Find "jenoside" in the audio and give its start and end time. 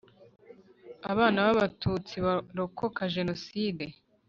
3.15-3.85